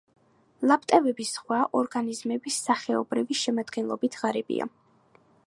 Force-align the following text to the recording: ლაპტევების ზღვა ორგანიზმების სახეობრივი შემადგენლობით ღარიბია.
ლაპტევების 0.69 1.33
ზღვა 1.33 1.59
ორგანიზმების 1.81 2.59
სახეობრივი 2.71 3.39
შემადგენლობით 3.43 4.19
ღარიბია. 4.25 4.71